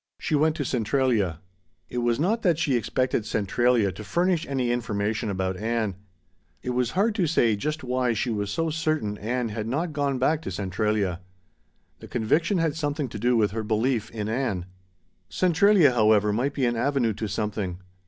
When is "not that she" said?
2.19-2.75